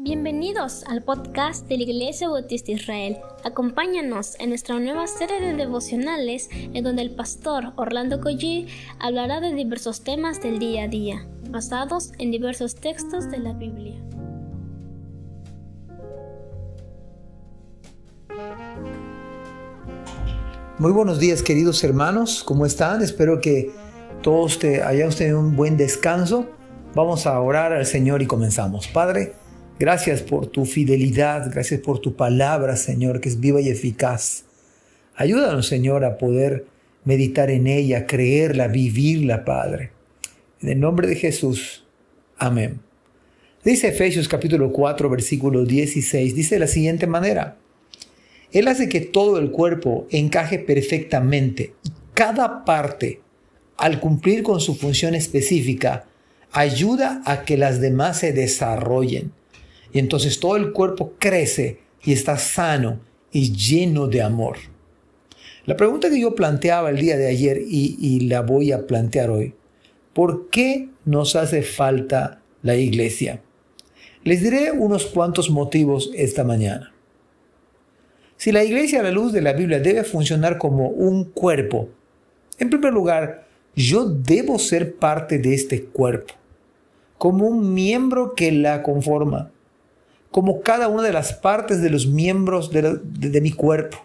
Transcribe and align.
Bienvenidos 0.00 0.84
al 0.86 1.02
podcast 1.02 1.66
de 1.66 1.76
la 1.76 1.82
Iglesia 1.82 2.28
Bautista 2.28 2.70
Israel. 2.70 3.16
Acompáñanos 3.42 4.36
en 4.38 4.50
nuestra 4.50 4.78
nueva 4.78 5.08
serie 5.08 5.40
de 5.40 5.54
devocionales 5.54 6.48
en 6.52 6.84
donde 6.84 7.02
el 7.02 7.10
pastor 7.16 7.72
Orlando 7.74 8.20
Collie 8.20 8.68
hablará 9.00 9.40
de 9.40 9.52
diversos 9.54 10.04
temas 10.04 10.40
del 10.40 10.60
día 10.60 10.84
a 10.84 10.88
día, 10.88 11.26
basados 11.50 12.12
en 12.20 12.30
diversos 12.30 12.76
textos 12.76 13.28
de 13.28 13.38
la 13.38 13.54
Biblia. 13.54 14.00
Muy 20.78 20.92
buenos 20.92 21.18
días 21.18 21.42
queridos 21.42 21.82
hermanos, 21.82 22.44
¿cómo 22.44 22.66
están? 22.66 23.02
Espero 23.02 23.40
que 23.40 23.72
todos 24.22 24.60
te, 24.60 24.80
hayan 24.80 25.10
tenido 25.10 25.40
un 25.40 25.56
buen 25.56 25.76
descanso. 25.76 26.46
Vamos 26.94 27.26
a 27.26 27.40
orar 27.40 27.72
al 27.72 27.84
Señor 27.84 28.22
y 28.22 28.28
comenzamos. 28.28 28.86
Padre, 28.86 29.34
Gracias 29.78 30.22
por 30.22 30.48
tu 30.48 30.64
fidelidad, 30.64 31.50
gracias 31.52 31.80
por 31.80 32.00
tu 32.00 32.16
palabra, 32.16 32.76
Señor, 32.76 33.20
que 33.20 33.28
es 33.28 33.38
viva 33.38 33.60
y 33.60 33.68
eficaz. 33.68 34.44
Ayúdanos, 35.14 35.68
Señor, 35.68 36.04
a 36.04 36.18
poder 36.18 36.66
meditar 37.04 37.48
en 37.50 37.68
ella, 37.68 38.06
creerla, 38.06 38.66
vivirla, 38.66 39.44
Padre. 39.44 39.92
En 40.60 40.70
el 40.70 40.80
nombre 40.80 41.06
de 41.06 41.14
Jesús. 41.14 41.84
Amén. 42.36 42.80
Dice 43.64 43.88
Efesios 43.88 44.26
capítulo 44.28 44.72
4, 44.72 45.08
versículo 45.10 45.64
16, 45.64 46.34
dice 46.34 46.56
de 46.56 46.60
la 46.60 46.66
siguiente 46.66 47.06
manera. 47.06 47.56
Él 48.50 48.66
hace 48.66 48.88
que 48.88 49.00
todo 49.00 49.38
el 49.38 49.52
cuerpo 49.52 50.08
encaje 50.10 50.58
perfectamente 50.58 51.74
cada 52.18 52.64
parte, 52.64 53.20
al 53.76 54.00
cumplir 54.00 54.42
con 54.42 54.60
su 54.60 54.74
función 54.74 55.14
específica, 55.14 56.06
ayuda 56.50 57.22
a 57.24 57.44
que 57.44 57.56
las 57.56 57.80
demás 57.80 58.18
se 58.18 58.32
desarrollen 58.32 59.37
y 59.92 59.98
entonces 59.98 60.40
todo 60.40 60.56
el 60.56 60.72
cuerpo 60.72 61.14
crece 61.18 61.80
y 62.02 62.12
está 62.12 62.36
sano 62.38 63.00
y 63.32 63.52
lleno 63.52 64.06
de 64.06 64.22
amor. 64.22 64.56
La 65.64 65.76
pregunta 65.76 66.08
que 66.08 66.20
yo 66.20 66.34
planteaba 66.34 66.90
el 66.90 66.96
día 66.96 67.16
de 67.16 67.28
ayer 67.28 67.60
y, 67.66 68.20
la 68.20 68.40
voy 68.40 68.72
a 68.72 68.86
plantear 68.86 69.30
hoy, 69.30 69.54
¿por 70.14 70.48
qué 70.48 70.88
nos 71.04 71.36
hace 71.36 71.62
falta 71.62 72.40
la 72.62 72.74
iglesia? 72.76 73.42
Les 74.24 74.42
diré 74.42 74.72
unos 74.72 75.06
cuantos 75.06 75.50
motivos 75.50 76.10
esta 76.14 76.44
mañana. 76.44 76.92
Si 78.36 78.52
la 78.52 78.64
iglesia 78.64 79.00
a 79.00 79.02
la 79.02 79.10
luz 79.10 79.32
de 79.32 79.42
la 79.42 79.52
Biblia 79.52 79.80
debe 79.80 80.04
funcionar 80.04 80.58
como 80.58 80.88
un 80.88 81.24
cuerpo, 81.24 81.88
en 82.58 82.70
primer 82.70 82.92
lugar, 82.92 83.46
yo 83.74 84.06
debo 84.06 84.58
ser 84.58 84.96
parte 84.96 85.38
de 85.38 85.54
este 85.54 85.84
cuerpo, 85.84 86.34
como 87.18 87.46
un 87.46 87.74
miembro 87.74 88.34
que 88.34 88.52
la 88.52 88.82
conforma 88.82 89.50
como 90.30 90.60
cada 90.60 90.88
una 90.88 91.02
de 91.02 91.12
las 91.12 91.32
partes 91.32 91.80
de 91.80 91.90
los 91.90 92.06
miembros 92.06 92.70
de, 92.70 93.40
mi 93.40 93.50
cuerpo. 93.50 93.98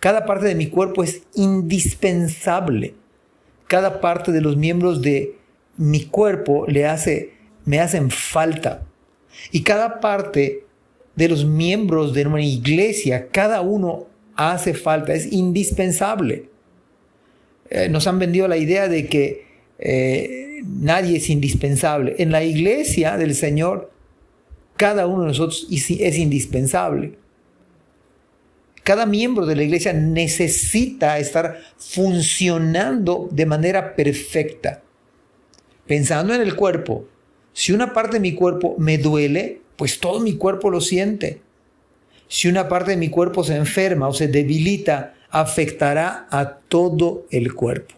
Cada 0.00 0.24
parte 0.24 0.46
de 0.46 0.54
mi 0.54 0.68
cuerpo 0.68 1.02
es 1.02 1.22
indispensable. 1.34 2.94
Cada 3.68 4.00
parte 4.00 4.32
de 4.32 4.40
los 4.40 4.56
miembros 4.56 5.02
de 5.02 5.36
mi 5.76 6.04
cuerpo 6.04 6.66
le 6.66 6.86
hace, 6.86 7.34
me 7.64 7.78
hacen 7.78 8.10
falta. 8.10 8.82
Y 9.50 9.62
cada 9.62 10.00
parte 10.00 10.64
de 11.14 11.28
los 11.28 11.44
miembros 11.44 12.14
de 12.14 12.26
una 12.26 12.42
iglesia, 12.42 13.28
cada 13.28 13.60
uno 13.60 14.06
hace 14.34 14.74
falta, 14.74 15.12
es 15.12 15.30
indispensable. 15.30 16.48
Eh, 17.70 17.88
nos 17.88 18.06
han 18.06 18.18
vendido 18.18 18.48
la 18.48 18.56
idea 18.56 18.88
de 18.88 19.06
que 19.06 19.46
eh, 19.78 20.60
nadie 20.64 21.18
es 21.18 21.30
indispensable. 21.30 22.16
En 22.18 22.32
la 22.32 22.42
iglesia 22.42 23.16
del 23.16 23.34
Señor 23.34 23.90
cada 24.82 25.06
uno 25.06 25.20
de 25.22 25.28
nosotros 25.28 25.68
es 25.70 26.18
indispensable. 26.18 27.12
Cada 28.82 29.06
miembro 29.06 29.46
de 29.46 29.54
la 29.54 29.62
iglesia 29.62 29.92
necesita 29.92 31.20
estar 31.20 31.60
funcionando 31.78 33.28
de 33.30 33.46
manera 33.46 33.94
perfecta. 33.94 34.82
Pensando 35.86 36.34
en 36.34 36.40
el 36.40 36.56
cuerpo, 36.56 37.04
si 37.52 37.70
una 37.70 37.92
parte 37.92 38.14
de 38.14 38.22
mi 38.22 38.34
cuerpo 38.34 38.74
me 38.76 38.98
duele, 38.98 39.60
pues 39.76 40.00
todo 40.00 40.18
mi 40.18 40.32
cuerpo 40.32 40.68
lo 40.68 40.80
siente. 40.80 41.42
Si 42.26 42.48
una 42.48 42.68
parte 42.68 42.90
de 42.90 42.96
mi 42.96 43.08
cuerpo 43.08 43.44
se 43.44 43.54
enferma 43.54 44.08
o 44.08 44.12
se 44.12 44.26
debilita, 44.26 45.14
afectará 45.30 46.26
a 46.28 46.56
todo 46.56 47.24
el 47.30 47.54
cuerpo. 47.54 47.94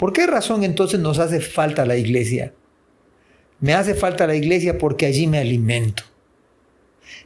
¿Por 0.00 0.12
qué 0.12 0.26
razón 0.26 0.64
entonces 0.64 0.98
nos 0.98 1.20
hace 1.20 1.38
falta 1.38 1.86
la 1.86 1.96
iglesia? 1.96 2.52
Me 3.60 3.72
hace 3.72 3.94
falta 3.94 4.26
la 4.26 4.34
iglesia 4.34 4.78
porque 4.78 5.06
allí 5.06 5.26
me 5.26 5.38
alimento. 5.38 6.02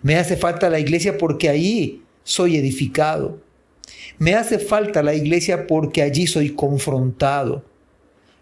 Me 0.03 0.17
hace 0.17 0.37
falta 0.37 0.71
la 0.71 0.79
iglesia 0.79 1.19
porque 1.19 1.49
allí 1.49 2.03
soy 2.23 2.57
edificado. 2.57 3.41
Me 4.19 4.35
hace 4.35 4.59
falta 4.59 5.03
la 5.03 5.15
iglesia 5.15 5.67
porque 5.67 6.03
allí 6.03 6.27
soy 6.27 6.51
confrontado. 6.51 7.65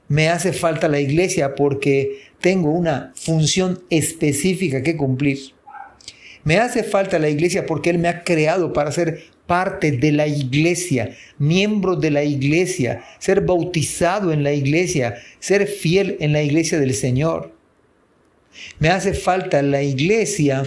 Me 0.08 0.28
hace 0.28 0.52
falta 0.52 0.88
la 0.88 1.00
iglesia 1.00 1.54
porque 1.54 2.22
tengo 2.40 2.70
una 2.70 3.12
función 3.14 3.82
específica 3.90 4.82
que 4.82 4.96
cumplir. 4.96 5.38
Me 6.44 6.58
hace 6.58 6.82
falta 6.82 7.18
la 7.18 7.28
iglesia 7.28 7.66
porque 7.66 7.90
Él 7.90 7.98
me 7.98 8.08
ha 8.08 8.22
creado 8.22 8.72
para 8.72 8.92
ser 8.92 9.24
parte 9.46 9.92
de 9.92 10.12
la 10.12 10.26
iglesia, 10.26 11.16
miembro 11.38 11.96
de 11.96 12.10
la 12.10 12.22
iglesia, 12.22 13.02
ser 13.18 13.40
bautizado 13.40 14.32
en 14.32 14.42
la 14.42 14.52
iglesia, 14.52 15.16
ser 15.40 15.66
fiel 15.66 16.16
en 16.20 16.32
la 16.32 16.42
iglesia 16.42 16.78
del 16.78 16.94
Señor. 16.94 17.57
Me 18.78 18.88
hace 18.88 19.14
falta 19.14 19.62
la 19.62 19.82
iglesia 19.82 20.64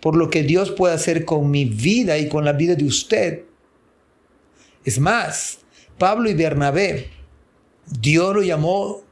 por 0.00 0.16
lo 0.16 0.30
que 0.30 0.42
Dios 0.42 0.70
puede 0.70 0.94
hacer 0.94 1.24
con 1.24 1.50
mi 1.50 1.64
vida 1.64 2.18
y 2.18 2.28
con 2.28 2.44
la 2.44 2.52
vida 2.52 2.74
de 2.74 2.84
usted. 2.84 3.44
Es 4.84 4.98
más, 4.98 5.60
Pablo 5.96 6.28
y 6.28 6.34
Bernabé, 6.34 7.08
Dios 7.86 8.34
lo 8.34 8.42
llamó 8.42 9.02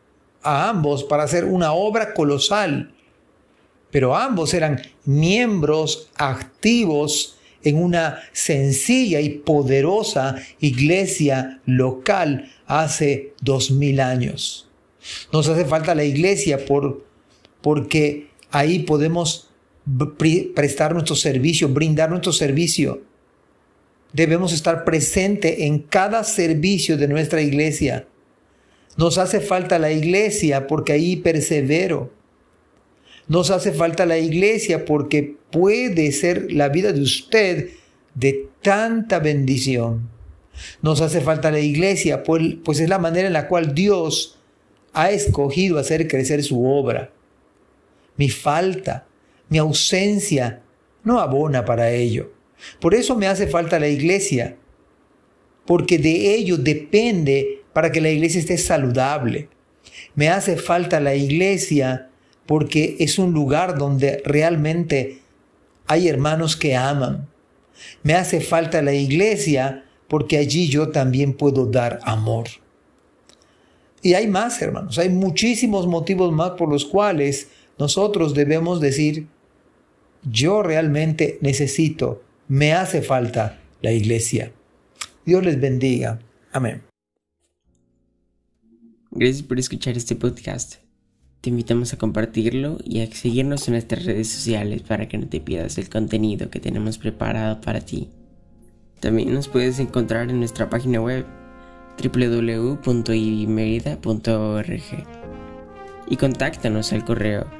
a 0.43 0.69
ambos 0.69 1.05
para 1.05 1.23
hacer 1.23 1.45
una 1.45 1.73
obra 1.73 2.13
colosal, 2.13 2.93
pero 3.91 4.17
ambos 4.17 4.53
eran 4.55 4.81
miembros 5.05 6.11
activos 6.17 7.39
en 7.63 7.83
una 7.83 8.21
sencilla 8.33 9.21
y 9.21 9.31
poderosa 9.31 10.37
iglesia 10.61 11.61
local 11.67 12.51
hace 12.67 13.35
dos 13.43 13.71
mil 13.71 14.01
años. 14.01 14.69
Nos 15.33 15.49
hace 15.49 15.65
falta 15.65 15.95
la 15.95 16.05
iglesia 16.05 16.65
por 16.65 17.05
porque 17.63 18.31
ahí 18.51 18.81
podemos 18.81 19.51
prestar 20.55 20.93
nuestro 20.93 21.17
servicio, 21.17 21.69
brindar 21.69 22.11
nuestro 22.11 22.33
servicio. 22.33 23.03
Debemos 24.13 24.53
estar 24.53 24.85
presente 24.85 25.67
en 25.67 25.79
cada 25.79 26.25
servicio 26.25 26.97
de 26.97 27.09
nuestra 27.09 27.43
iglesia. 27.43 28.07
Nos 28.97 29.19
hace 29.19 29.41
falta 29.41 29.79
la 29.79 29.93
iglesia 29.93 30.67
porque 30.67 30.93
ahí 30.93 31.17
persevero. 31.17 32.13
Nos 33.29 33.51
hace 33.51 33.73
falta 33.73 34.07
la 34.07 34.19
iglesia 34.19 34.85
porque 34.85 35.37
puede 35.51 36.11
ser 36.11 36.53
la 36.53 36.69
vida 36.69 36.93
de 36.93 37.01
usted 37.01 37.71
de 38.15 38.49
tanta 38.63 39.21
bendición. 39.21 40.09
Nos 40.83 41.01
hace 41.01 41.21
falta 41.21 41.51
la 41.51 41.61
iglesia, 41.61 42.25
pues, 42.25 42.57
pues 42.65 42.81
es 42.81 42.89
la 42.89 42.99
manera 42.99 43.29
en 43.29 43.33
la 43.33 43.47
cual 43.47 43.75
Dios 43.75 44.39
ha 44.93 45.13
escogido 45.13 45.79
hacer 45.79 46.09
crecer 46.09 46.43
su 46.43 46.67
obra 46.67 47.13
mi 48.21 48.29
falta, 48.29 49.07
mi 49.49 49.57
ausencia, 49.57 50.61
no 51.05 51.21
abona 51.21 51.65
para 51.65 51.91
ello. 51.91 52.31
Por 52.79 52.95
eso 52.95 53.17
me 53.17 53.27
hace 53.27 53.47
falta 53.47 53.81
la 53.81 53.89
iglesia, 53.89 54.59
porque 55.65 55.97
de 55.97 56.35
ello 56.35 56.59
depende 56.59 57.63
para 57.73 57.91
que 57.91 58.03
la 58.03 58.11
iglesia 58.11 58.41
esté 58.41 58.59
saludable. 58.59 59.49
Me 60.15 60.29
hace 60.29 60.59
falta 60.59 61.01
la 61.01 61.15
iglesia 61.15 62.11
porque 62.45 62.97
es 63.01 63.19
un 63.19 63.33
lugar 63.33 63.79
donde 63.79 64.21
realmente 64.27 65.21
hay 65.87 66.07
hermanos 66.07 66.57
que 66.57 66.77
aman. 66.77 67.27
Me 68.03 68.13
hace 68.13 68.43
falta 68.43 68.83
la 68.83 68.93
iglesia 68.93 69.87
porque 70.09 70.37
allí 70.37 70.69
yo 70.69 70.91
también 70.91 71.33
puedo 71.33 71.65
dar 71.65 72.01
amor. 72.03 72.49
Y 74.03 74.13
hay 74.13 74.27
más, 74.27 74.61
hermanos, 74.61 74.99
hay 74.99 75.09
muchísimos 75.09 75.87
motivos 75.87 76.31
más 76.33 76.51
por 76.51 76.69
los 76.69 76.85
cuales 76.85 77.49
nosotros 77.81 78.35
debemos 78.35 78.79
decir, 78.79 79.27
yo 80.23 80.63
realmente 80.63 81.39
necesito, 81.41 82.23
me 82.47 82.75
hace 82.75 83.01
falta 83.01 83.59
la 83.81 83.91
iglesia. 83.91 84.53
Dios 85.25 85.43
les 85.43 85.59
bendiga. 85.59 86.21
Amén. 86.53 86.83
Gracias 89.11 89.43
por 89.43 89.59
escuchar 89.59 89.97
este 89.97 90.15
podcast. 90.15 90.75
Te 91.41 91.49
invitamos 91.49 91.95
a 91.95 91.97
compartirlo 91.97 92.77
y 92.85 93.01
a 93.01 93.07
seguirnos 93.07 93.67
en 93.67 93.73
nuestras 93.73 94.05
redes 94.05 94.29
sociales 94.29 94.83
para 94.83 95.09
que 95.09 95.17
no 95.17 95.27
te 95.27 95.41
pierdas 95.41 95.79
el 95.79 95.89
contenido 95.89 96.51
que 96.51 96.61
tenemos 96.61 96.99
preparado 96.99 97.63
para 97.63 97.81
ti. 97.81 98.11
También 99.01 99.33
nos 99.33 99.49
puedes 99.49 99.79
encontrar 99.79 100.29
en 100.29 100.39
nuestra 100.39 100.69
página 100.69 101.01
web 101.01 101.25
www.imerida.org 102.03 102.83
y 106.09 106.17
contáctanos 106.17 106.93
al 106.93 107.07
correo 107.07 107.60